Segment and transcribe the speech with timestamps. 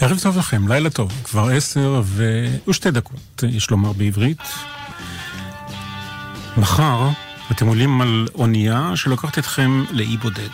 [0.00, 2.02] ערב טוב לכם, לילה טוב, כבר עשר
[2.66, 4.42] ושתי דקות, יש לומר בעברית.
[6.56, 7.08] מחר
[7.50, 10.48] אתם עולים על אונייה שלוקחת אתכם לאי בודד.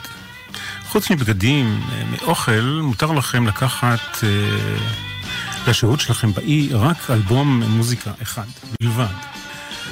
[0.88, 1.80] חוץ מבגדים,
[2.10, 4.28] מאוכל, מותר לכם לקחת אה,
[5.68, 8.46] לשהות שלכם באי רק אלבום מוזיקה אחד
[8.80, 9.35] בלבד.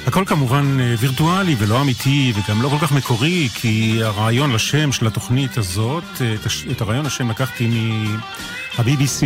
[0.05, 5.07] הכל כמובן אה, וירטואלי ולא אמיתי וגם לא כל כך מקורי, כי הרעיון לשם של
[5.07, 6.35] התוכנית הזאת, אה,
[6.71, 9.25] את הרעיון לשם לקחתי מה-BBC.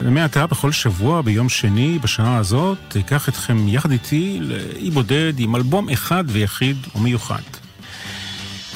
[0.00, 5.88] ומעתה בכל שבוע ביום שני בשעה הזאת אקח אתכם יחד איתי לאי בודד עם אלבום
[5.88, 7.61] אחד ויחיד ומיוחד.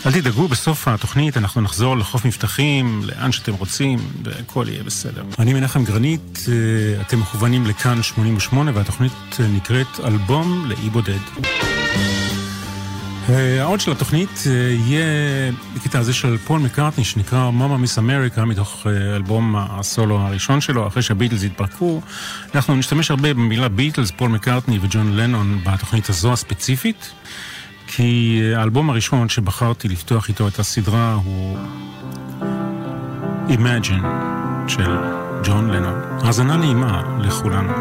[0.06, 5.24] אל תדאגו, בסוף התוכנית אנחנו נחזור לחוף מבטחים, לאן שאתם רוצים, והכל יהיה בסדר.
[5.38, 11.18] אני מנחם גרנית, אה, אתם מכוונים לכאן 88, והתוכנית נקראת אלבום לאי בודד.
[13.28, 15.04] אה, האות של התוכנית אה, יהיה
[15.74, 18.86] בקטע הזה של פול מקארטני שנקרא Momma Miss America מתוך
[19.16, 22.00] אלבום הסולו הראשון שלו אחרי שהביטלס התפרקו.
[22.54, 27.10] אנחנו נשתמש הרבה במילה ביטלס, פול מקארטני וג'ון לנון בתוכנית הזו הספציפית.
[27.86, 31.58] כי האלבום הראשון שבחרתי לפתוח איתו את הסדרה הוא
[33.48, 34.06] Imagine
[34.68, 34.96] של
[35.44, 35.94] ג'ון לנון.
[36.22, 37.72] האזנה נעימה לכולנו.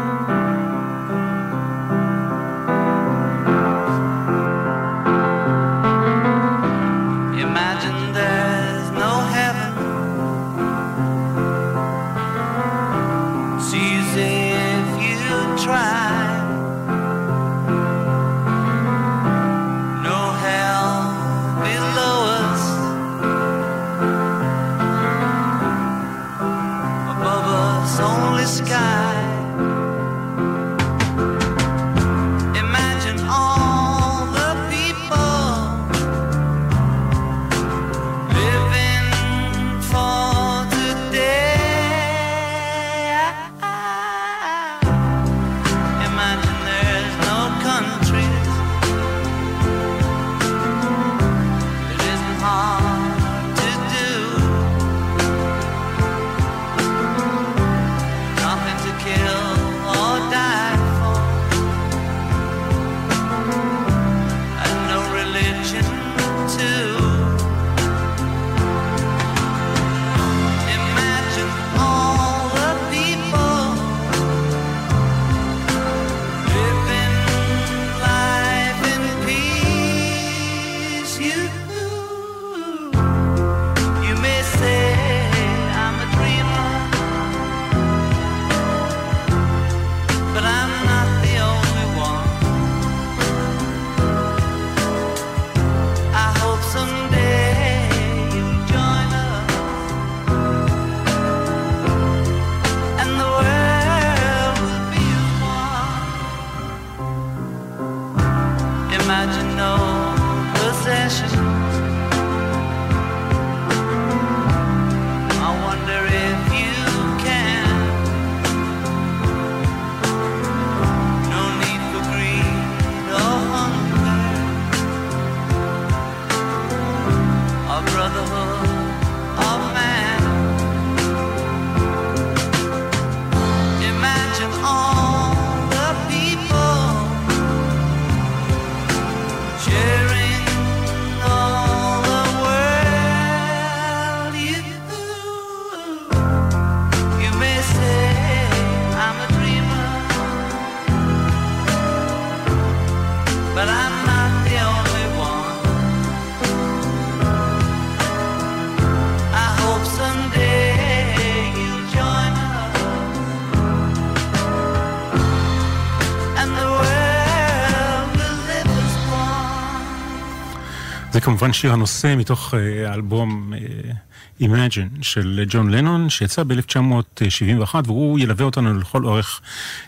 [171.38, 178.44] כמובן שיר הנושא מתוך אה, האלבום uh, Imagine של ג'ון לנון, שיצא ב-1971, והוא ילווה
[178.44, 179.40] אותנו לכל אורך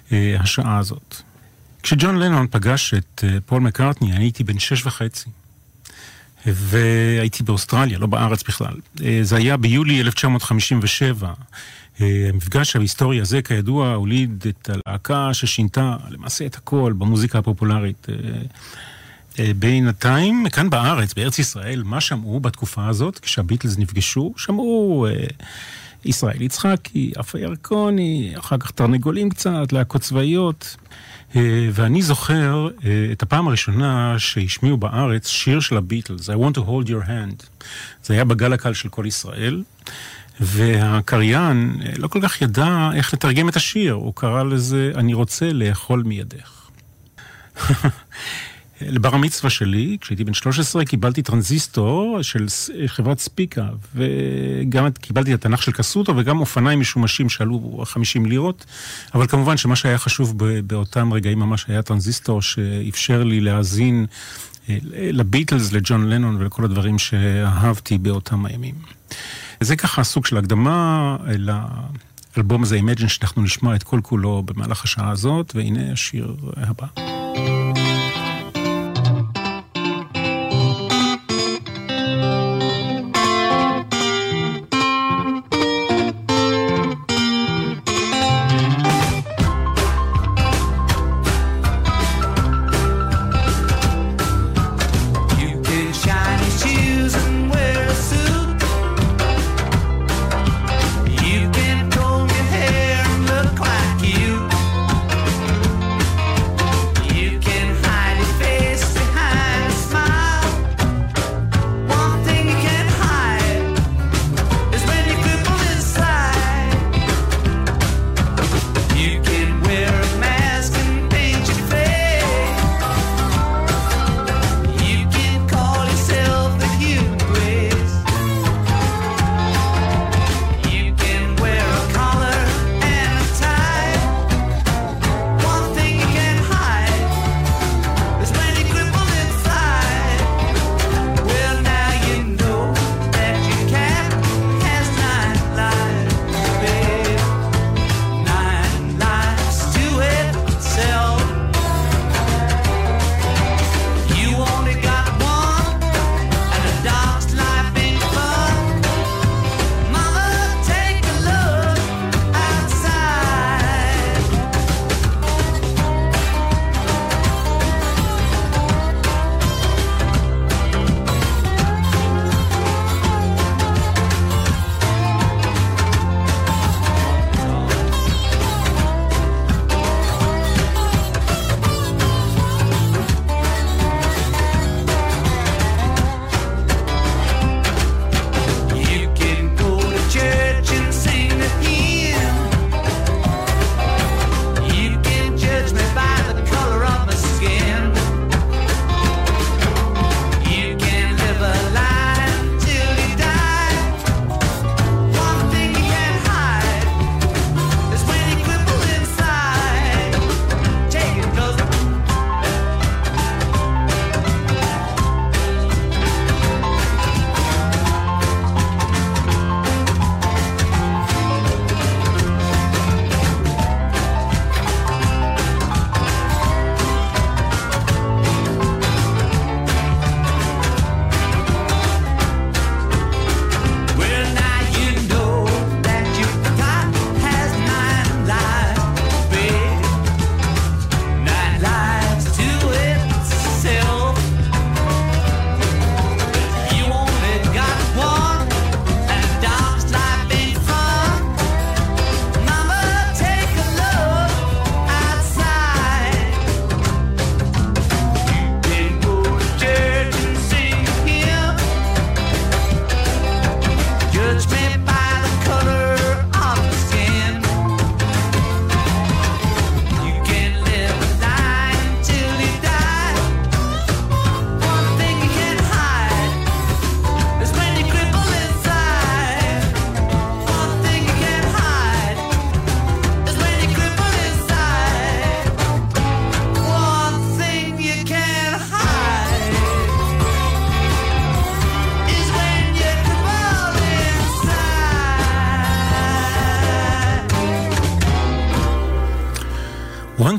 [0.08, 1.16] uh, השעה הזאת.
[1.82, 5.30] כשג'ון לנון פגש את uh, פול מקארטני, אני הייתי בן שש וחצי.
[6.46, 8.74] והייתי באוסטרליה, לא בארץ בכלל.
[8.96, 11.32] Uh, זה היה ביולי 1957.
[12.00, 18.06] המפגש ההיסטורי הזה, כידוע, הוליד את הלהקה ששינתה למעשה את הכל במוזיקה הפופולרית.
[19.40, 24.32] אה, בינתיים, כאן בארץ, בארץ ישראל, מה שמעו בתקופה הזאת, כשהביטלס נפגשו?
[24.36, 25.26] שמעו אה,
[26.04, 30.76] ישראל יצחקי, עפה ירקוני, אחר כך תרנגולים קצת, להקות צבאיות.
[31.36, 36.60] אה, ואני זוכר אה, את הפעם הראשונה שהשמיעו בארץ שיר של הביטלס, I want to
[36.60, 37.64] hold your hand.
[38.02, 39.62] זה היה בגל הקל של כל ישראל.
[40.40, 46.02] והקריין לא כל כך ידע איך לתרגם את השיר, הוא קרא לזה "אני רוצה לאכול
[46.02, 46.68] מידך".
[48.80, 52.46] לבר המצווה שלי, כשהייתי בן 13, קיבלתי טרנזיסטור של
[52.86, 58.66] חברת ספיקה, וגם קיבלתי את התנ"ך של קסוטו, וגם אופניים משומשים שעלו 50 לירות,
[59.14, 60.34] אבל כמובן שמה שהיה חשוב
[60.66, 64.06] באותם רגעים ממש היה טרנזיסטור שאפשר לי להאזין
[64.68, 68.74] אה, לביטלס, לג'ון לנון ולכל הדברים שאהבתי באותם הימים.
[69.60, 71.32] זה ככה סוג של הקדמה אה,
[72.36, 77.27] לאלבום הזה, Imagine, שאנחנו נשמע את כל כולו במהלך השעה הזאת, והנה השיר הבא.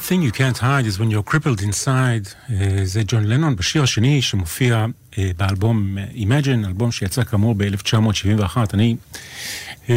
[0.09, 2.51] Thing you can't hide is when you're crippled inside, uh,
[2.83, 8.57] זה ג'ון לנון בשיר השני שמופיע uh, באלבום uh, Imagine, אלבום שיצא כאמור ב-1971.
[8.73, 8.95] אני
[9.87, 9.89] uh,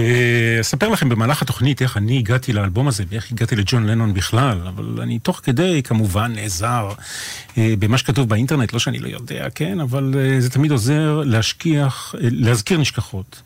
[0.61, 4.99] אספר לכם במהלך התוכנית איך אני הגעתי לאלבום הזה ואיך הגעתי לג'ון לנון בכלל, אבל
[5.03, 10.15] אני תוך כדי כמובן נעזר uh, במה שכתוב באינטרנט, לא שאני לא יודע, כן, אבל
[10.15, 13.43] uh, זה תמיד עוזר להשכיח, uh, להזכיר נשכחות.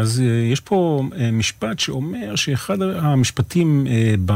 [0.00, 1.02] אז יש פה
[1.32, 3.86] משפט שאומר שאחד המשפטים
[4.24, 4.32] ב...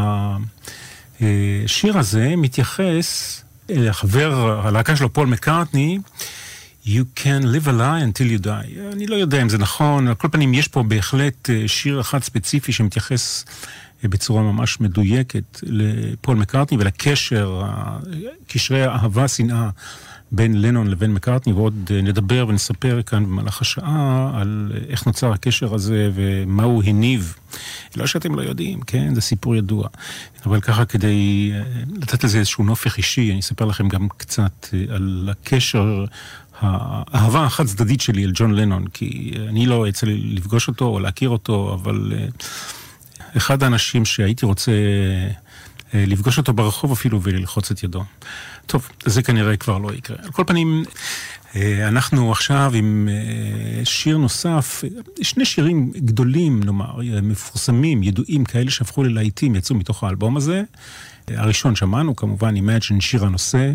[1.20, 5.98] השיר הזה מתייחס, לחבר הלהקה שלו, פול מקארטני,
[6.84, 8.92] You can live a lie until you die.
[8.92, 12.22] אני לא יודע אם זה נכון, על כל פנים יש פה בהחלט אה, שיר אחד
[12.22, 13.44] ספציפי שמתייחס
[14.04, 17.62] אה, בצורה ממש מדויקת לפול מקארטני ולקשר,
[18.46, 19.68] קשרי האהבה-שנאה
[20.32, 25.74] בין לנון לבין מקארטני, ועוד אה, נדבר ונספר כאן במהלך השעה על איך נוצר הקשר
[25.74, 27.34] הזה ומה הוא הניב.
[27.96, 29.14] לא שאתם לא יודעים, כן?
[29.14, 29.88] זה סיפור ידוע.
[30.46, 31.52] אבל ככה כדי
[32.02, 36.04] לתת לזה איזשהו נופך אישי, אני אספר לכם גם קצת על הקשר
[36.60, 41.00] האהבה החד צדדית שלי אל ג'ון לנון, כי אני לא יצא לי לפגוש אותו או
[41.00, 42.26] להכיר אותו, אבל אה,
[43.36, 44.72] אחד האנשים שהייתי רוצה
[45.94, 48.04] אה, לפגוש אותו ברחוב אפילו וללחוץ את ידו.
[48.68, 50.16] טוב, זה כנראה כבר לא יקרה.
[50.22, 50.84] על כל פנים,
[51.56, 53.08] אה, אנחנו עכשיו עם
[53.84, 54.84] שיר נוסף,
[55.22, 60.62] שני שירים גדולים, נאמר, מפורסמים, ידועים, כאלה שהפכו ללהיטים, יצאו מתוך האלבום הזה.
[61.28, 63.72] הראשון שמענו כמובן, Imagine, שיר הנושא.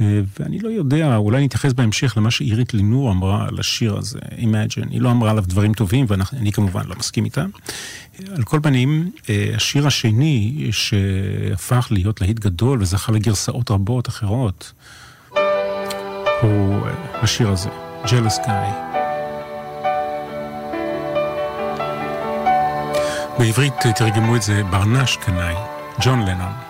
[0.00, 4.90] אה, ואני לא יודע, אולי נתייחס בהמשך למה שעירית לינור אמרה על השיר הזה, Imagine.
[4.90, 7.44] היא לא אמרה עליו דברים טובים, ואני כמובן לא מסכים איתה.
[8.34, 14.72] על כל פנים, אה, השיר השני שהפך להיות להיט גדול וזכה לגרסאות רבות אחרות,
[16.42, 16.92] הוא אה,
[17.22, 17.68] השיר הזה,
[18.04, 18.90] Jealous Guy.
[23.38, 25.54] בעברית תרגמו את זה ברנש קנאי,
[26.00, 26.69] ג'ון לנון.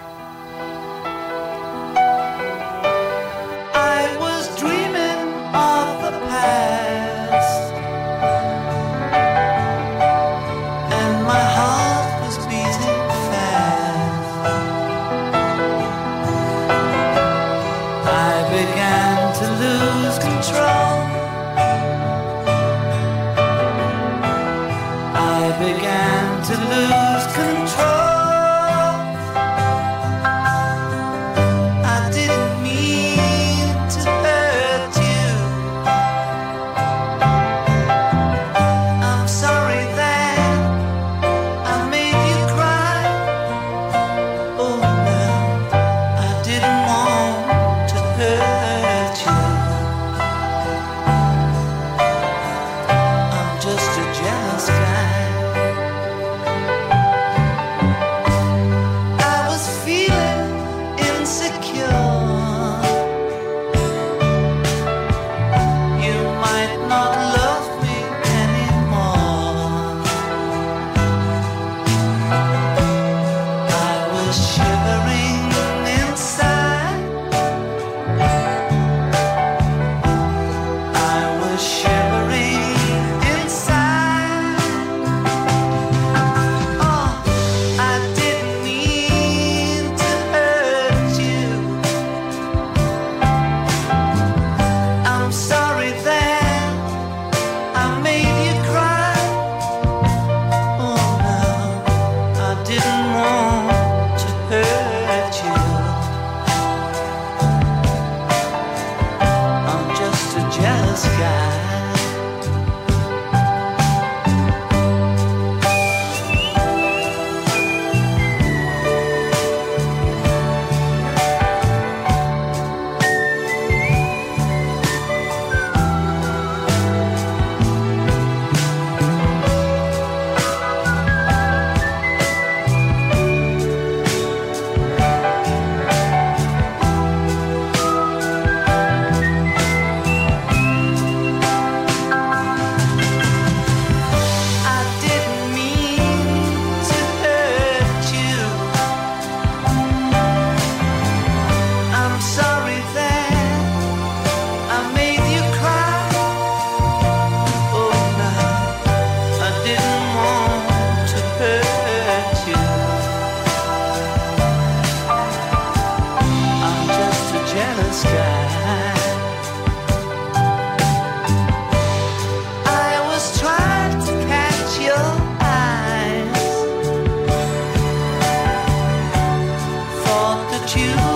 [180.76, 181.09] you.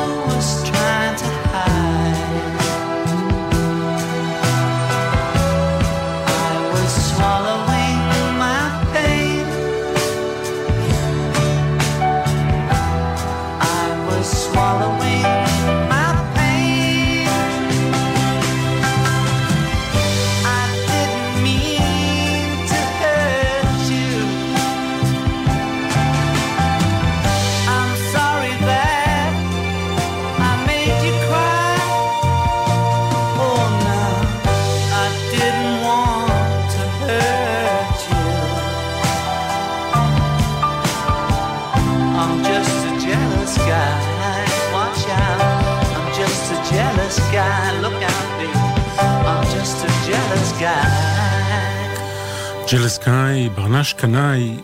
[54.05, 54.57] ברנש קנאי,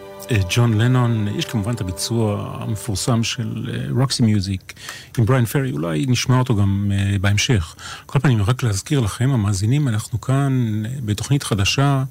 [0.51, 4.73] ג'ון לנון, יש כמובן את הביצוע המפורסם של רוקסי מיוזיק
[5.19, 7.75] עם בריין פרי, אולי נשמע אותו גם בהמשך.
[8.07, 12.05] כל פנים, רק להזכיר לכם, המאזינים, אנחנו כאן בתוכנית חדשה.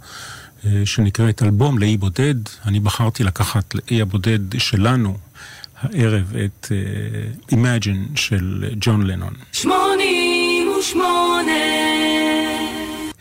[0.85, 2.35] שנקראת אלבום לאי בודד.
[2.65, 5.17] אני בחרתי לקחת לאי הבודד שלנו
[5.81, 6.71] הערב את
[7.51, 9.33] Imagine של ג'ון לנון.
[9.51, 11.51] שמונים ושמונה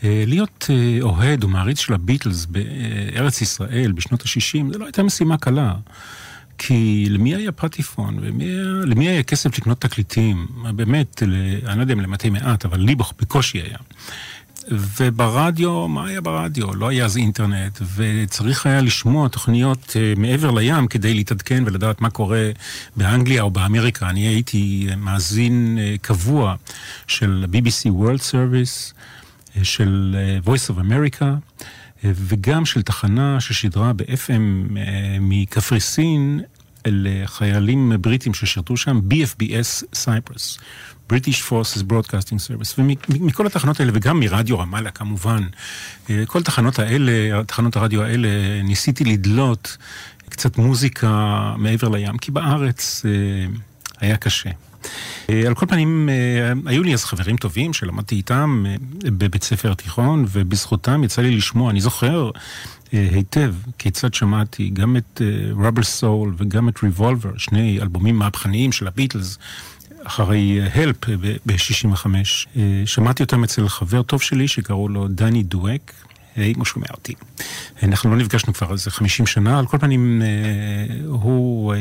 [0.02, 5.38] להיות uh, אוהד או מעריץ של הביטלס בארץ ישראל בשנות ה-60 זה לא הייתה משימה
[5.38, 5.74] קלה.
[6.58, 10.46] כי למי היה פטיפון, ולמי היה כסף לקנות תקליטים?
[10.76, 11.22] באמת,
[11.66, 13.78] אני לא יודע אם למתי מעט, אבל לי בקושי היה.
[14.70, 16.74] וברדיו, מה היה ברדיו?
[16.74, 22.10] לא היה אז אינטרנט, וצריך היה לשמוע תוכניות אה, מעבר לים כדי להתעדכן ולדעת מה
[22.10, 22.50] קורה
[22.96, 24.10] באנגליה או באמריקה.
[24.10, 26.54] אני הייתי מאזין אה, קבוע
[27.06, 29.27] של BBC World Service, אה,
[29.62, 31.24] של Voice of America,
[32.04, 34.40] וגם של תחנה ששידרה ב-FM
[35.20, 36.40] מקפריסין
[36.86, 40.58] לחיילים בריטים ששירתו שם, BFBS סייפרס.
[41.12, 45.42] British Forces Broadcasting Service, ומכל התחנות האלה, וגם מרדיו רמאללה כמובן,
[46.10, 48.28] אה, כל התחנות האלה, תחנות הרדיו האלה,
[48.62, 49.76] ניסיתי לדלות
[50.28, 53.10] קצת מוזיקה מעבר לים, כי בארץ אה,
[54.00, 54.50] היה קשה.
[55.30, 56.08] אה, על כל פנים,
[56.66, 58.64] היו לי אז חברים טובים שלמדתי איתם
[59.02, 62.30] בבית ספר תיכון, ובזכותם יצא לי לשמוע, אני זוכר
[62.92, 69.38] היטב כיצד שמעתי גם את רובר סול וגם את ריבולבר, שני אלבומים מהפכניים של הביטלס.
[70.04, 71.08] אחרי הלפ
[71.46, 72.06] ב-65.
[72.56, 75.92] אה, שמעתי אותם אצל חבר טוב שלי שקראו לו דני דואק.
[76.38, 77.14] אם הוא שומע אותי.
[77.82, 81.78] אנחנו לא נפגשנו כבר איזה 50 שנה, על כל פנים אה, הוא, אה,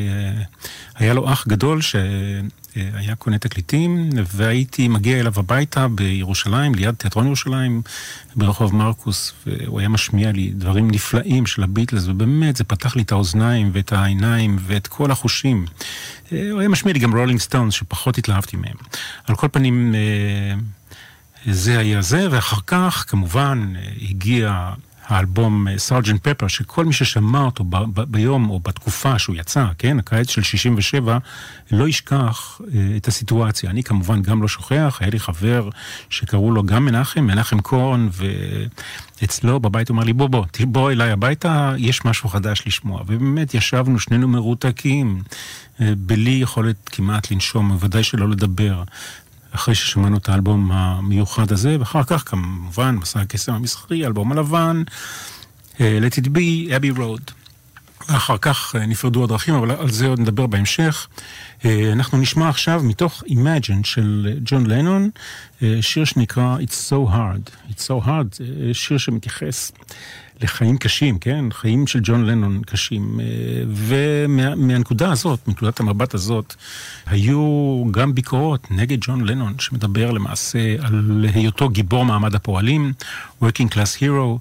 [0.95, 1.81] היה לו אח גדול
[2.77, 7.81] שהיה קונה תקליטים, והייתי מגיע אליו הביתה בירושלים, ליד תיאטרון ירושלים,
[8.35, 13.11] ברחוב מרקוס, והוא היה משמיע לי דברים נפלאים של הביטלס, ובאמת זה פתח לי את
[13.11, 15.65] האוזניים ואת העיניים ואת כל החושים.
[16.31, 18.75] הוא היה משמיע לי גם רולינג סטונס, שפחות התלהבתי מהם.
[19.27, 19.95] על כל פנים...
[21.45, 24.69] זה היה זה, ואחר כך כמובן הגיע
[25.07, 29.99] האלבום Sergeant Pepper, שכל מי ששמע אותו ב- ב- ביום או בתקופה שהוא יצא, כן,
[29.99, 31.17] הקיץ של 67,
[31.71, 33.69] לא ישכח אה, את הסיטואציה.
[33.69, 35.69] אני כמובן גם לא שוכח, היה לי חבר
[36.09, 38.09] שקראו לו גם מנחם, מנחם קורן,
[39.21, 43.01] ואצלו בבית הוא אמר לי, בוא, בוא, בוא אליי הביתה, יש משהו חדש לשמוע.
[43.07, 45.21] ובאמת ישבנו שנינו מרותקים,
[45.81, 48.83] אה, בלי יכולת כמעט לנשום, בוודאי שלא לדבר.
[49.57, 54.83] אחרי ששמענו את האלבום המיוחד הזה, ואחר כך כמובן מסע הקסם המסחרי, האלבום הלבן,
[55.75, 57.36] uh, Let It Be, Abbey Road.
[58.09, 61.07] ואחר כך uh, נפרדו הדרכים, אבל על זה עוד נדבר בהמשך.
[61.59, 65.09] Uh, אנחנו נשמע עכשיו מתוך Imagine של ג'ון לנון,
[65.59, 67.71] uh, שיר שנקרא It's So Hard.
[67.71, 68.41] It's So Hard,
[68.73, 69.71] שיר שמתייחס
[70.41, 71.45] לחיים קשים, כן?
[71.51, 73.19] חיים של ג'ון לנון קשים.
[73.19, 73.25] אה,
[73.67, 76.55] ומהנקודה הזאת, מנקודת המבט הזאת,
[77.05, 82.93] היו גם ביקורות נגד ג'ון לנון, שמדבר למעשה על היותו גיבור מעמד הפועלים,
[83.43, 84.39] Working Class Hero,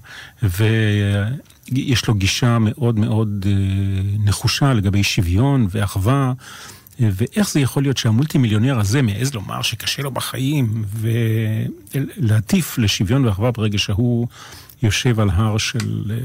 [1.71, 3.51] ויש לו גישה מאוד מאוד אה,
[4.23, 6.33] נחושה לגבי שוויון ואחווה.
[6.99, 10.83] ואיך זה יכול להיות שהמולטי מיליונר הזה מעז לומר שקשה לו בחיים,
[12.17, 14.27] ולהטיף לשוויון ואחווה ברגע שהוא
[14.83, 16.15] יושב על הר של אה,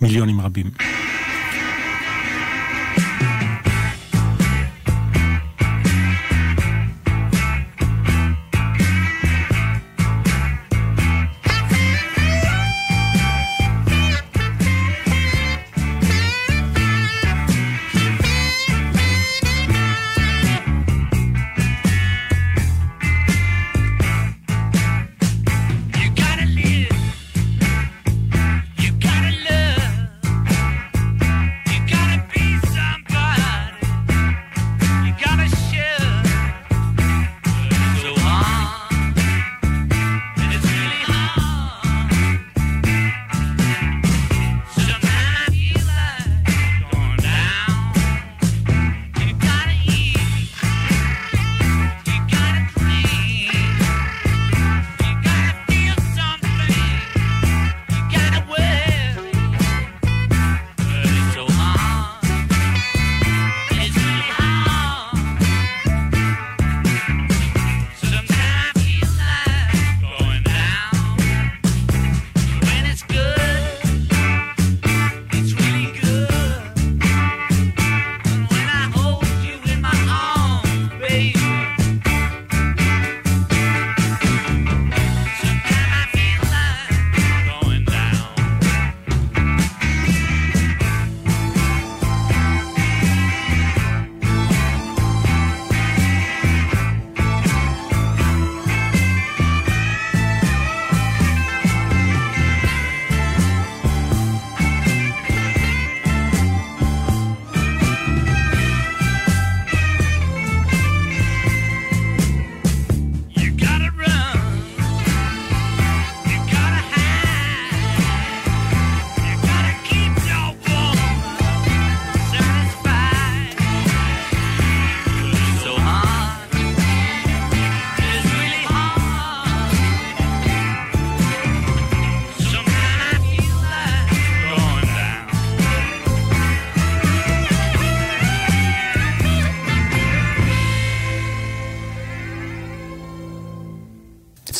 [0.00, 0.70] מיליונים רבים.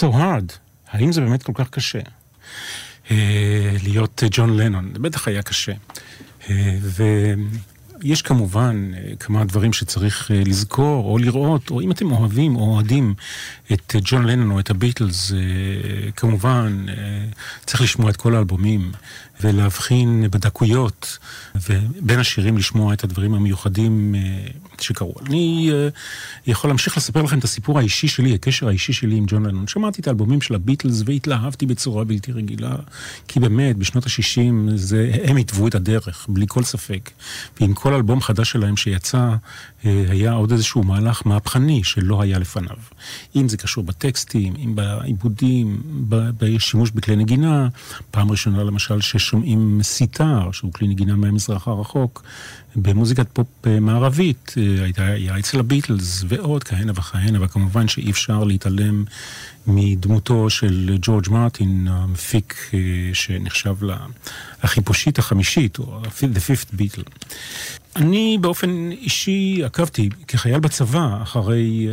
[0.01, 0.53] So hard?
[0.91, 2.01] האם זה באמת כל כך קשה?
[3.11, 5.73] אה, להיות ג'ון לנון, זה בטח היה קשה.
[6.51, 6.77] אה,
[8.03, 12.75] יש כמובן אה, כמה דברים שצריך אה, לזכור או לראות, או אם אתם אוהבים או
[12.75, 13.15] אוהדים
[13.73, 15.33] את אה, ג'ון לנון או את הביטלס,
[16.17, 16.87] כמובן
[17.67, 18.93] צריך לשמוע את כל האלבומים
[19.40, 21.18] ולהבחין בדקויות
[21.55, 24.14] ובין השירים לשמוע את הדברים המיוחדים
[24.81, 25.14] שקרו.
[25.27, 25.70] אני
[26.46, 29.66] יכול להמשיך לספר לכם את הסיפור האישי שלי, הקשר האישי שלי עם ג'ון לנון.
[29.66, 32.77] שמעתי את האלבומים של הביטלס והתלהבתי בצורה בלתי רגילה,
[33.29, 34.40] כי באמת בשנות ה-60
[35.24, 37.11] הם התוו את הדרך, בלי כל ספק.
[37.61, 39.35] ועם כל אלבום חדש שלהם שיצא,
[39.85, 42.77] אה, היה עוד איזשהו מהלך מהפכני שלא היה לפניו.
[43.37, 47.68] אם זה קשור בטקסטים, אם בעיבודים, בשימוש בכלי נגינה,
[48.11, 52.23] פעם ראשונה למשל ששומעים סיטר, שהוא כלי נגינה מהמזרח הרחוק,
[52.77, 59.05] במוזיקת פופ אה, מערבית, אה, הייתה, אצל הביטלס ועוד כהנה וכהנה, וכמובן שאי אפשר להתעלם
[59.67, 62.71] מדמותו של ג'ורג' מרטין, המפיק
[63.12, 63.75] שנחשב
[64.64, 67.29] לחיפושית החמישית, או The Fifth Beatle.
[67.99, 71.89] אני באופן אישי עקבתי כחייל בצבא אחרי,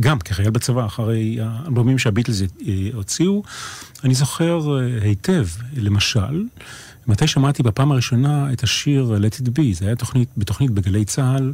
[0.00, 2.42] גם כחייל בצבא אחרי האלבומים שהביטלס
[2.94, 3.42] הוציאו.
[4.04, 6.44] אני זוכר היטב, למשל,
[7.06, 11.52] מתי שמעתי בפעם הראשונה את השיר Let It Be, זה היה תוכנית, בתוכנית בגלי צה"ל,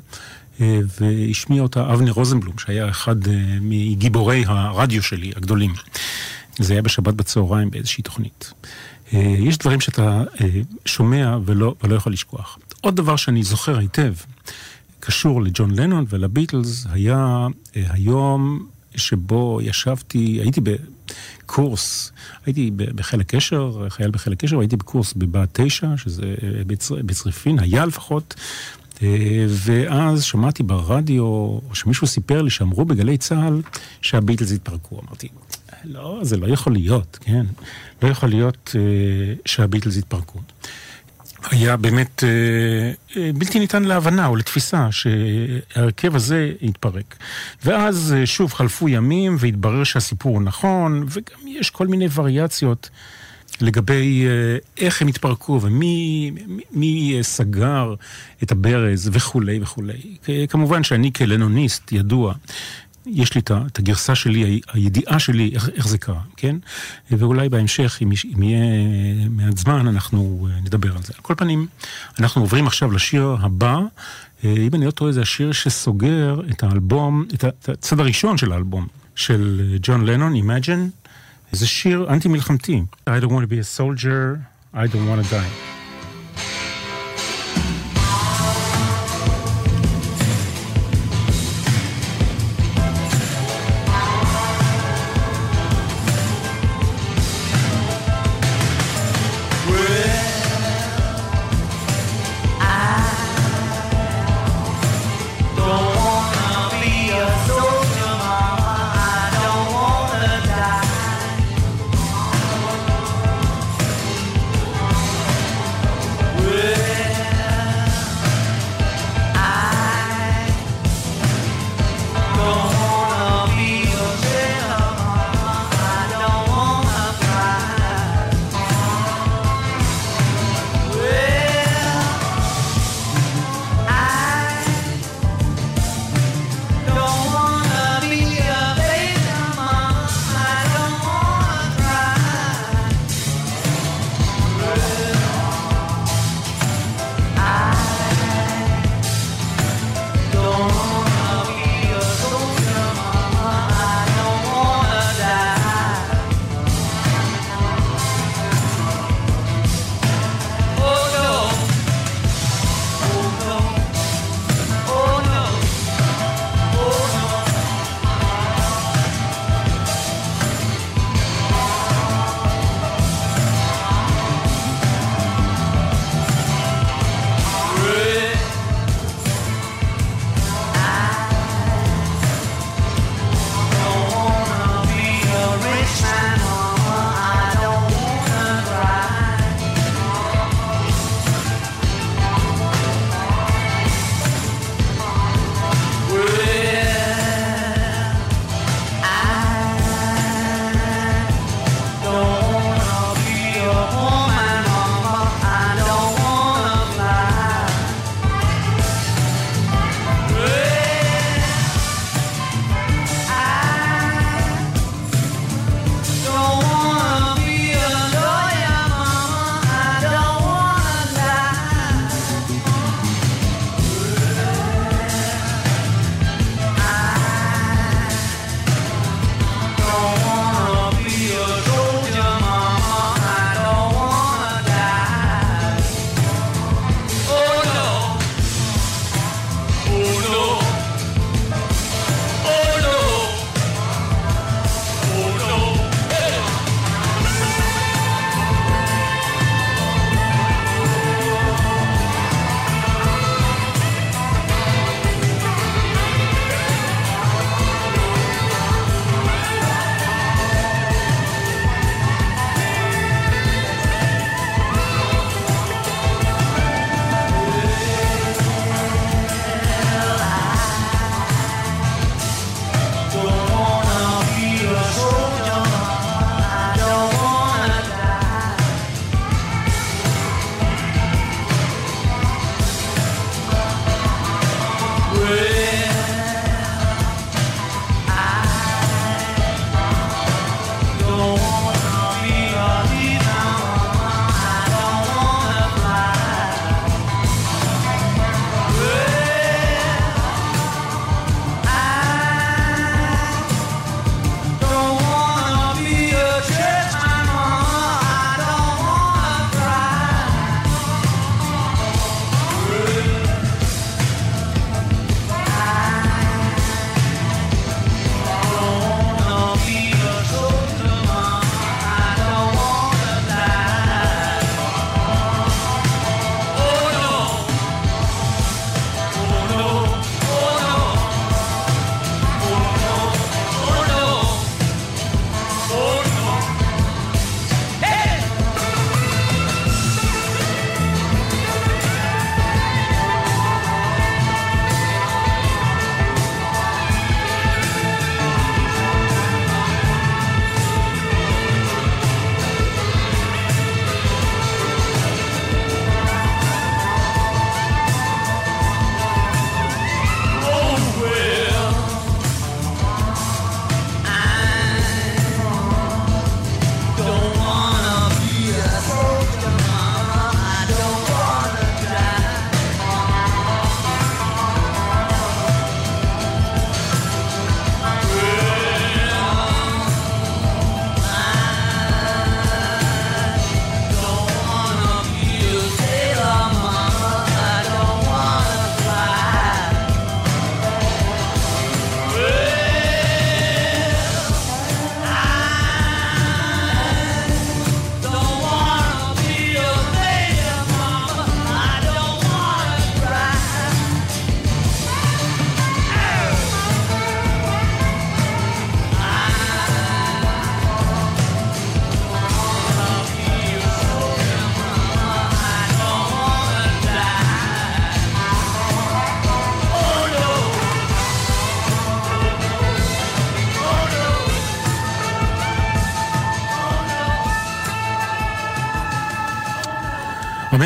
[1.00, 3.16] והשמיע אותה אבנר רוזנבלום, שהיה אחד
[3.60, 5.74] מגיבורי הרדיו שלי הגדולים.
[6.58, 8.52] זה היה בשבת בצהריים באיזושהי תוכנית.
[9.12, 10.22] יש דברים שאתה
[10.84, 12.58] שומע ולא, ולא יכול לשכוח.
[12.80, 14.14] עוד דבר שאני זוכר היטב,
[15.00, 22.12] קשור לג'ון לנון ולביטלס, היה היום שבו ישבתי, הייתי בקורס,
[22.46, 26.34] הייתי בחלק קשר, חייל בחלק קשר, הייתי בקורס בבה"ד 9, שזה
[27.06, 28.34] בצריפין, היה לפחות,
[29.48, 33.62] ואז שמעתי ברדיו, שמישהו סיפר לי שאמרו בגלי צה"ל
[34.02, 35.00] שהביטלס התפרקו.
[35.06, 35.28] אמרתי,
[35.84, 37.46] לא, זה לא יכול להיות, כן?
[38.02, 38.74] לא יכול להיות
[39.44, 40.38] שהביטלס התפרקו.
[41.50, 42.28] היה באמת אה,
[43.16, 47.16] אה, בלתי ניתן להבנה או לתפיסה שההרכב הזה יתפרק.
[47.64, 52.90] ואז אה, שוב חלפו ימים והתברר שהסיפור נכון, וגם יש כל מיני וריאציות
[53.60, 54.26] לגבי
[54.78, 57.94] איך הם התפרקו ומי מי, מי סגר
[58.42, 60.16] את הברז וכולי וכולי.
[60.48, 62.34] כמובן שאני כלנוניסט ידוע
[63.12, 66.56] יש לי את הגרסה שלי, הידיעה שלי, איך, איך זה קרה, כן?
[67.10, 71.12] ואולי בהמשך, אם, אם יהיה מעט זמן, אנחנו אה, נדבר על זה.
[71.16, 71.66] על כל פנים,
[72.18, 73.78] אנחנו עוברים עכשיו לשיר הבא.
[74.44, 78.86] אה, אם אני לא טועה, זה השיר שסוגר את האלבום, את הצד הראשון של האלבום,
[79.14, 81.08] של אה, ג'ון לנון, Imagine.
[81.52, 82.82] זה שיר אנטי-מלחמתי.
[83.08, 84.38] I don't want to be a soldier,
[84.74, 85.67] I don't want to die.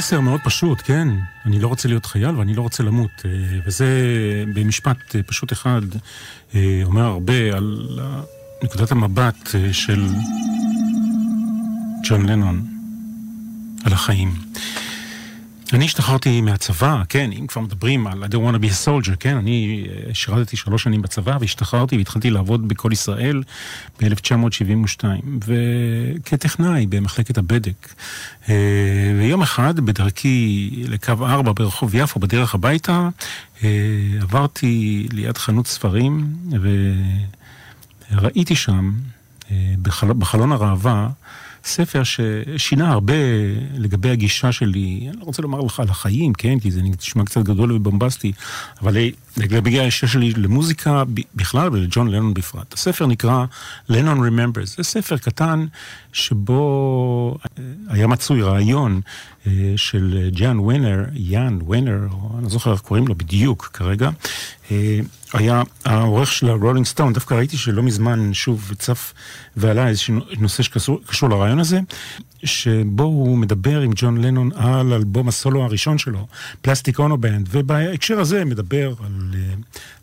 [0.02, 1.08] המסר מאוד פשוט, כן.
[1.46, 3.10] אני לא רוצה להיות חייל ואני לא רוצה למות.
[3.24, 3.30] אה,
[3.66, 3.86] וזה
[4.54, 5.80] במשפט אה, פשוט אחד
[6.54, 7.98] אה, אומר הרבה על
[8.62, 10.08] נקודת המבט של
[12.04, 12.66] ג'ון לנון,
[13.84, 14.34] על החיים.
[15.72, 19.16] אני השתחררתי מהצבא, כן, אם כבר מדברים על I don't want to be a soldier,
[19.20, 23.42] כן, אני אה, שירתתי שלוש שנים בצבא והשתחררתי והתחלתי לעבוד בכל ישראל
[24.00, 25.04] ב-1972,
[25.46, 27.94] וכטכנאי במחלקת הבדק.
[28.48, 28.54] אה,
[29.18, 33.08] ויום אחד, בדרכי לקו 4 ברחוב יפו, בדרך הביתה,
[33.64, 33.68] אה,
[34.20, 36.36] עברתי ליד חנות ספרים,
[38.12, 38.92] וראיתי שם,
[40.18, 41.08] בחלון הראווה,
[41.64, 43.14] ספר ששינה הרבה
[43.76, 47.42] לגבי הגישה שלי, אני לא רוצה לומר לך על החיים, כן, כי זה נשמע קצת
[47.42, 48.32] גדול ובומבסטי,
[48.82, 48.96] אבל
[49.36, 51.02] לגבי הגישה שלי למוזיקה
[51.34, 52.74] בכלל ולג'ון לנון בפרט.
[52.74, 53.44] הספר נקרא
[53.88, 55.66] Lennon Remembers, זה ספר קטן
[56.12, 57.38] שבו
[57.88, 59.00] היה מצוי ראיון
[59.76, 61.98] של ג'אן ווינר, יאן ווינר,
[62.34, 64.10] אני לא זוכר איך קוראים לו בדיוק כרגע,
[64.70, 65.00] אה,
[65.32, 69.12] היה העורך של הרולינג סטון, דווקא ראיתי שלא מזמן שוב צף
[69.56, 71.80] ועלה איזשהו נושא שקשור לראיון הזה,
[72.44, 76.26] שבו הוא מדבר עם ג'ון לנון על אלבום הסולו הראשון שלו,
[76.62, 79.34] Plastic Ono Band, ובהקשר הזה מדבר על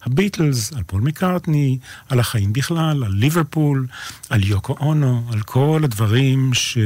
[0.03, 1.77] הביטלס, על פול מקארטני,
[2.09, 3.87] על החיים בכלל, על ליברפול,
[4.29, 6.77] על יוקו אונו, על כל הדברים ש...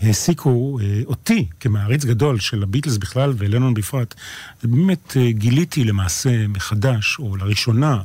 [0.00, 4.14] העסיקו אה, אותי כמעריץ גדול של הביטלס בכלל ולנון בפרט.
[4.64, 8.02] ובאמת אה, גיליתי למעשה מחדש, או לראשונה,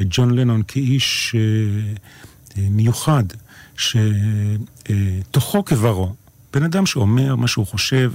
[0.00, 3.24] את ג'ון לנון כאיש אה, מיוחד,
[3.76, 6.14] שתוכו כברו,
[6.52, 8.12] בן אדם שאומר מה שהוא חושב,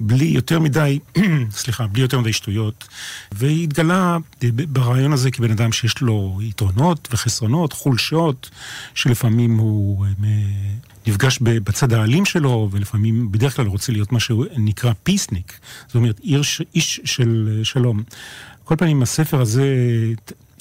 [0.00, 0.98] בלי יותר מדי,
[1.50, 2.88] סליחה, בלי יותר מדי שטויות,
[3.32, 4.18] והתגלה
[4.68, 8.50] ברעיון הזה כבן אדם שיש לו יתרונות וחסרונות, חולשות,
[8.94, 10.06] שלפעמים הוא
[11.06, 16.62] נפגש בצד האלים שלו, ולפעמים, בדרך כלל רוצה להיות מה שנקרא פיסניק, זאת אומרת, איש,
[16.74, 18.02] איש של שלום.
[18.64, 19.64] כל פנים, הספר הזה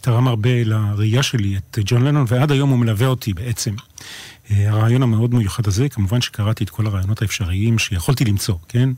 [0.01, 3.75] תרם הרבה לראייה שלי את ג'ון לנון, ועד היום הוא מלווה אותי בעצם.
[4.51, 8.89] אה, הרעיון המאוד מיוחד הזה, כמובן שקראתי את כל הרעיונות האפשריים שיכולתי למצוא, כן?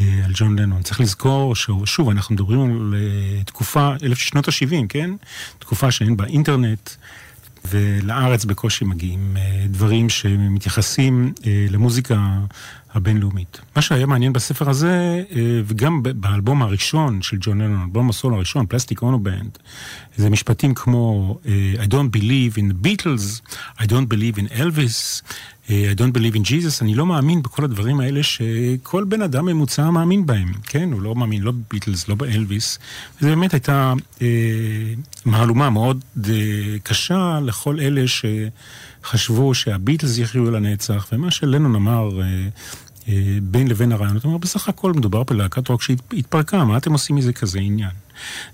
[0.00, 0.82] אה, על ג'ון לנון.
[0.82, 5.10] צריך לזכור ששוב, אנחנו מדברים על אה, תקופה, אלף שנות ה-70, כן?
[5.58, 6.90] תקופה שאין בה אינטרנט.
[7.70, 9.36] ולארץ בקושי מגיעים
[9.70, 11.32] דברים שמתייחסים
[11.70, 12.38] למוזיקה
[12.94, 13.60] הבינלאומית.
[13.76, 18.66] מה שהיה מעניין בספר הזה, אה, וגם באלבום הראשון של ג'ון לנון, אלבום הסול הראשון,
[18.66, 19.58] פלסטיק אונו בנד,
[20.16, 25.22] זה משפטים כמו אה, I don't believe in the Beatles, I don't believe in Elvis,
[25.22, 25.28] אה,
[25.68, 29.90] I don't believe in Jesus, אני לא מאמין בכל הדברים האלה שכל בן אדם ממוצע
[29.90, 30.92] מאמין בהם, כן?
[30.92, 32.78] הוא לא מאמין לא בביטלס, לא באלוויס.
[33.18, 34.26] וזו באמת הייתה אה,
[35.24, 36.34] מהלומה מאוד אה,
[36.82, 38.24] קשה לכל אלה ש...
[39.04, 42.48] חשבו שהביטלס יחיו לנצח, ומה שלנון אמר אה,
[43.08, 47.32] אה, בין לבין הרעיונות, אמר, בסך הכל מדובר בלהקת רוק שהתפרקה, מה אתם עושים מזה
[47.32, 47.90] כזה עניין?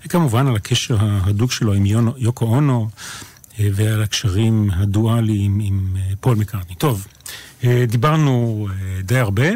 [0.05, 3.28] וכמובן על הקשר ההדוק שלו עם יונו, יוקו אונו, אה,
[3.73, 6.75] ועל הקשרים הדואליים עם אה, פול מקארטני.
[6.75, 7.07] טוב,
[7.63, 9.47] אה, דיברנו אה, די הרבה.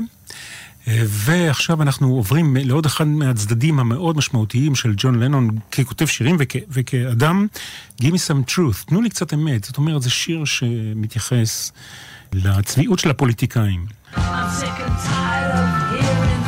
[1.08, 7.48] ועכשיו אנחנו עוברים לעוד אחד מהצדדים המאוד משמעותיים של ג'ון לנון ככותב שירים וכ, וכאדם,
[8.02, 9.64] Give me some truth, תנו לי קצת אמת.
[9.64, 11.72] זאת אומרת, זה שיר שמתייחס
[12.34, 13.86] לצביעות של הפוליטיקאים.
[14.16, 16.43] I'm sick and tired of hearing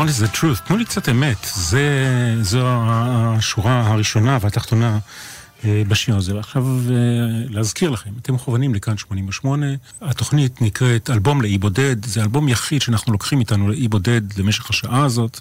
[0.00, 0.60] Want is the truth.
[0.64, 1.36] תנו לי קצת אמת.
[1.54, 1.84] זה,
[2.40, 4.98] זו השורה הראשונה והתחתונה
[5.64, 6.34] אה, בשיר הזה.
[6.34, 6.94] ועכשיו אה,
[7.48, 9.66] להזכיר לכם, אתם מכוונים לכאן 88,
[10.00, 15.04] התוכנית נקראת אלבום לאי בודד, זה אלבום יחיד שאנחנו לוקחים איתנו לאי בודד למשך השעה
[15.04, 15.40] הזאת,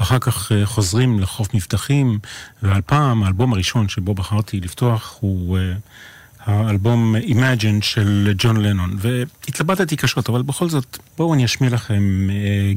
[0.00, 2.18] ואחר כך אה, חוזרים לחוף מבטחים,
[2.62, 5.58] והפעם האלבום הראשון שבו בחרתי לפתוח הוא...
[6.46, 12.28] האלבום Imagine של ג'ון לנון, והתלבטתי קשות, אבל בכל זאת, בואו אני אשמיע לכם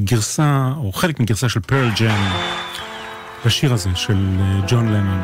[0.03, 2.31] גרסה, או חלק מגרסה של פרל ג'ם,
[3.45, 4.27] לשיר הזה של
[4.67, 5.21] ג'ון לנון.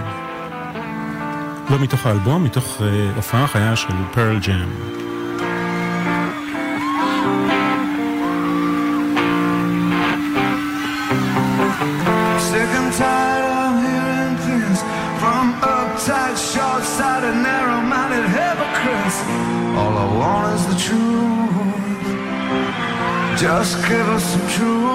[1.70, 5.03] לא מתוך האלבום, מתוך uh, הופעה חיה של פרל ג'ם.
[23.44, 24.88] Just give us some truth.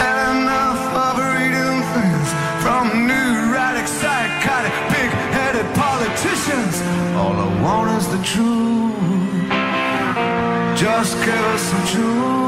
[0.00, 2.28] Had enough of reading things
[2.62, 3.32] from new
[3.86, 6.74] psychotic, big-headed politicians.
[7.20, 9.50] All I want is the truth.
[10.74, 12.41] Just give us some truth.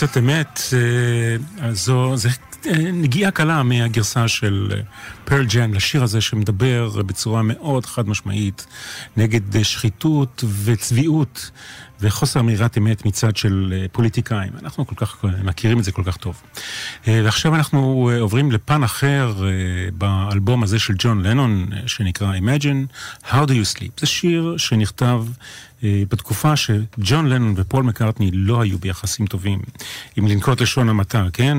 [0.00, 0.60] קצת אמת,
[1.62, 2.14] אה, זו,
[2.66, 4.72] אה, נגיעה קלה מהגרסה של
[5.24, 8.66] פרל ג'ם לשיר הזה שמדבר בצורה מאוד חד משמעית
[9.16, 11.50] נגד שחיתות וצביעות
[12.00, 14.52] וחוסר אמירת אמת מצד של אה, פוליטיקאים.
[14.62, 16.42] אנחנו כל כך מכירים את זה כל כך טוב.
[17.06, 19.34] ועכשיו אנחנו עוברים לפן אחר
[19.98, 22.94] באלבום הזה של ג'ון לנון, שנקרא Imagine,
[23.26, 24.00] How do you sleep?
[24.00, 25.34] זה שיר שנכתב אה,
[25.82, 29.60] בתקופה שג'ון לנון ופול מקארטני לא היו ביחסים טובים,
[30.18, 31.58] אם לנקוט לשון המעטה, כן?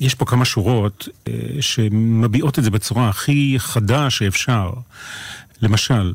[0.00, 4.70] יש פה כמה שורות אה, שמביעות את זה בצורה הכי חדה שאפשר.
[5.62, 6.12] למשל,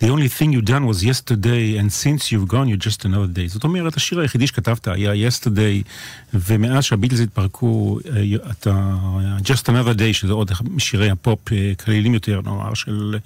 [0.00, 3.46] The only thing you done was yesterday, and since you've gone, you're just another day.
[3.46, 5.88] זאת אומרת, השיר היחידי שכתבת היה yesterday,
[6.34, 8.94] ומאז שהביטלס התפרקו, אה, אתה
[9.42, 11.38] just another day, שזה עוד משירי הפופ
[11.84, 13.18] כלילים אה, יותר, נאמר, של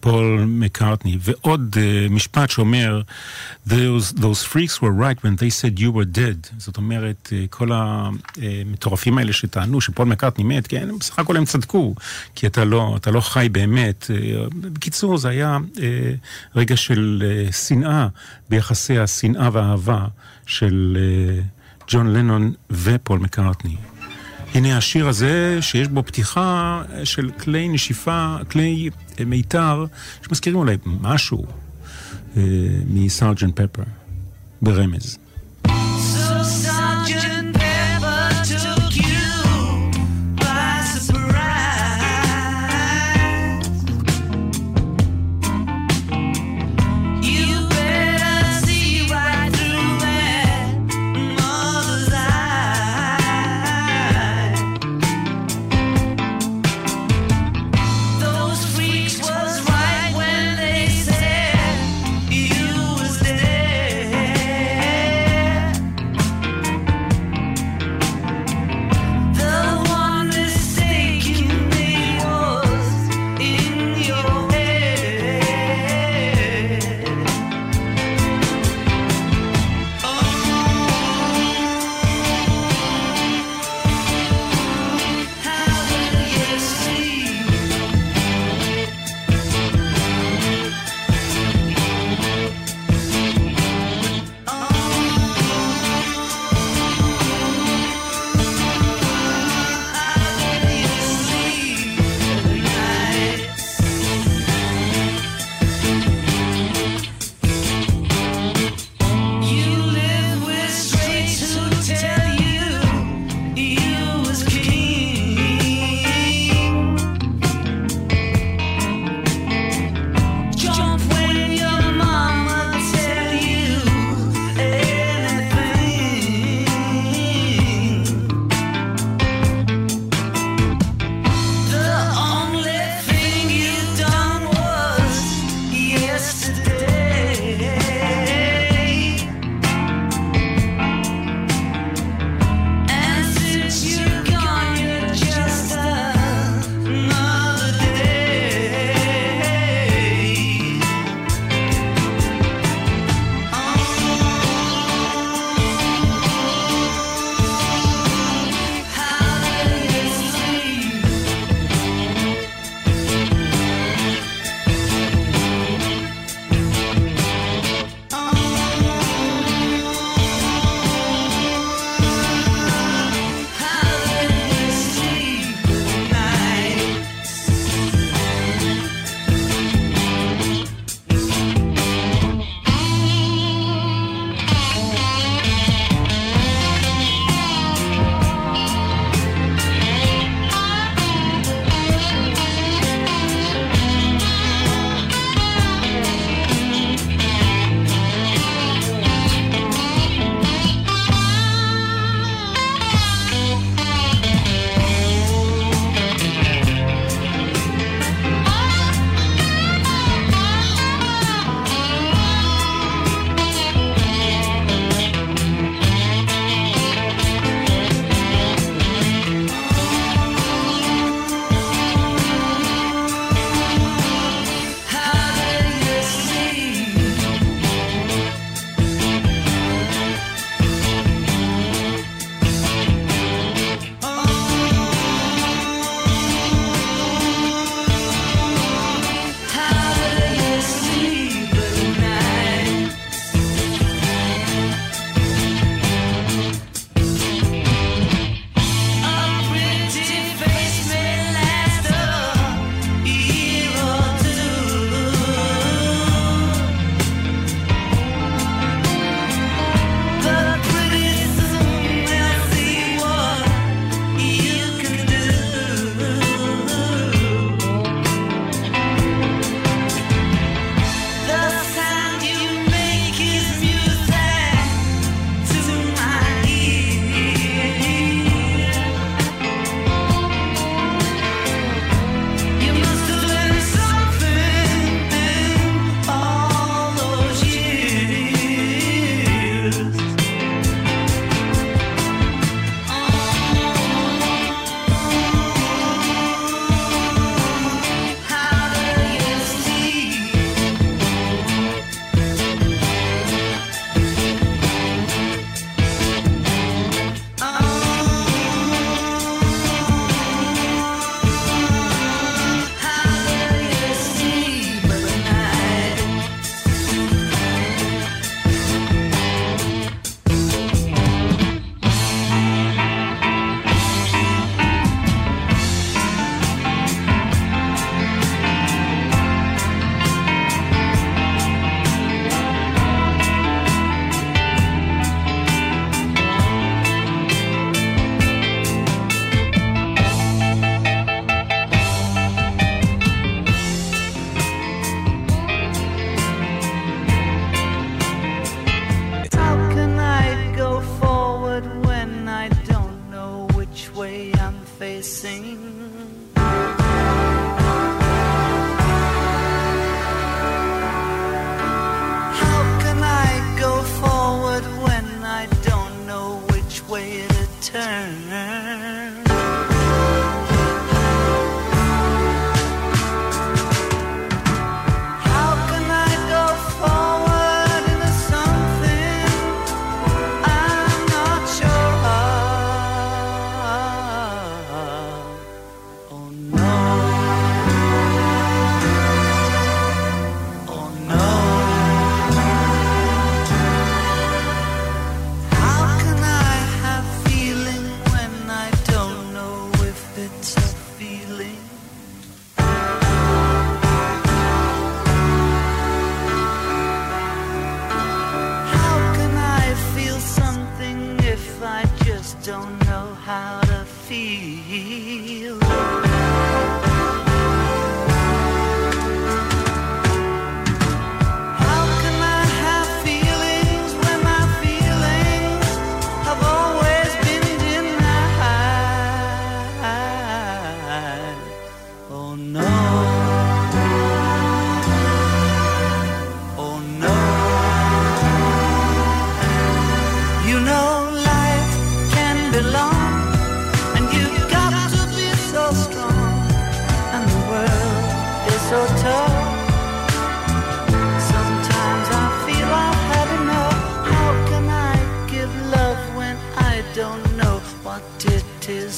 [0.00, 1.18] פול מקארטני.
[1.20, 3.02] ועוד uh, משפט שאומר,
[3.68, 6.48] those, those freaks were right when they said you were dead.
[6.58, 11.94] זאת אומרת, כל המטורפים האלה שטענו שפול מקארטני מת, כן, בסך הכל הם צדקו,
[12.34, 14.10] כי אתה לא, אתה לא חי באמת.
[14.54, 15.58] בקיצור, זה היה...
[16.56, 18.08] רגע של uh, שנאה
[18.50, 20.06] ביחסי השנאה והאהבה
[20.46, 21.44] של uh,
[21.88, 23.76] ג'ון לנון ופול מקארטני.
[24.54, 28.90] הנה השיר הזה שיש בו פתיחה של כלי נשיפה, כלי
[29.26, 29.86] מיתר,
[30.26, 31.46] שמזכירים אולי משהו
[32.86, 33.82] מסארג'נט פפר,
[34.62, 35.18] ברמז.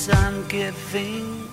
[0.08, 1.43] I'm giving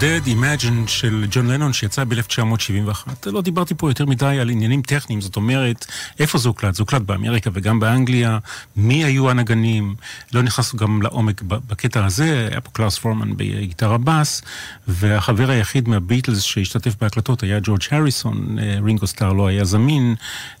[0.00, 3.08] בודד, Imagine של ג'ון לנון שיצא ב-1971.
[3.26, 5.86] לא דיברתי פה יותר מדי על עניינים טכניים, זאת אומרת,
[6.18, 6.74] איפה זה הוקלט?
[6.74, 8.38] זה הוקלט באמריקה וגם באנגליה,
[8.76, 9.94] מי היו הנגנים,
[10.32, 14.42] לא נכנסנו גם לעומק בקטע הזה, היה פה קלאוס פורמן בגיטרה בס,
[14.88, 20.14] והחבר היחיד מהביטלס שהשתתף בהקלטות היה ג'ורג' הריסון, אה, רינגו סטאר לא היה זמין,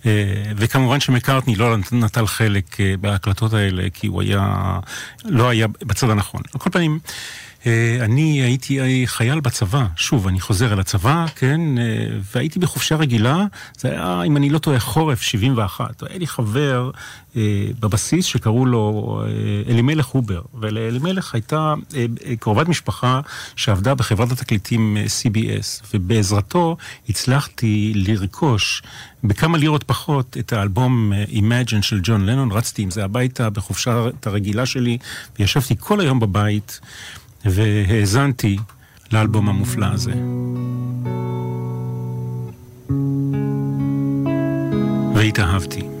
[0.06, 0.12] אה,
[0.56, 4.78] וכמובן שמקארטני לא נטל חלק אה, בהקלטות האלה, כי הוא היה,
[5.24, 6.42] לא היה בצד הנכון.
[6.54, 6.98] על כל פנים,
[8.00, 13.44] אני הייתי חייל בצבא, שוב, אני חוזר אל הצבא, כן, אה, והייתי בחופשה רגילה,
[13.78, 16.02] זה היה, אם אני לא טועה, חורף 71.
[16.02, 16.90] היה לי חבר
[17.36, 17.42] אה,
[17.80, 19.22] בבסיס שקראו לו
[19.68, 21.74] אלימלך הובר, ולאלימלך הייתה
[22.40, 23.20] קרובת משפחה
[23.56, 26.76] שעבדה בחברת התקליטים CBS, ובעזרתו
[27.08, 28.82] הצלחתי לרכוש
[29.24, 34.66] בכמה לירות פחות את האלבום Imagine של ג'ון לנון, רצתי עם זה הביתה בחופשה הרגילה
[34.66, 34.98] שלי,
[35.38, 36.80] וישבתי כל היום בבית.
[37.44, 38.56] והאזנתי
[39.12, 40.12] לאלבום המופלא הזה.
[45.14, 45.97] והתאהבתי.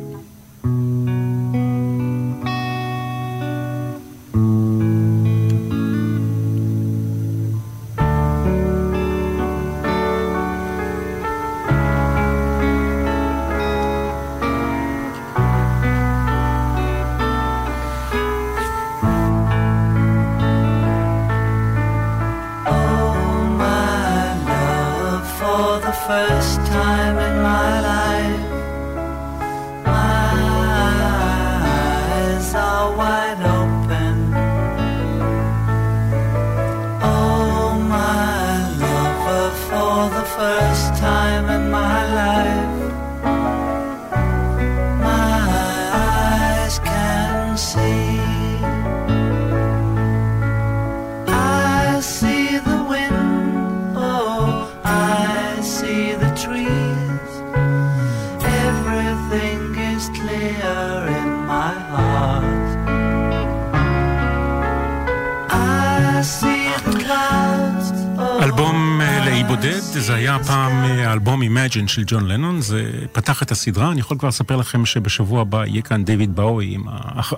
[71.78, 75.66] Imagine של ג'ון לנון, זה פתח את הסדרה, אני יכול כבר לספר לכם שבשבוע הבא
[75.66, 76.82] יהיה כאן דיוויד באוי עם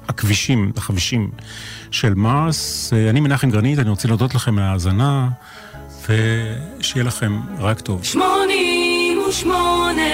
[0.09, 1.31] הכבישים, החבישים
[1.91, 2.93] של מרס.
[2.93, 5.29] אה, אני מנחם גרנית, אני רוצה להודות לכם על ההאזנה,
[6.09, 8.05] ושיהיה לכם רק טוב.
[8.05, 10.10] שמונים ושמונה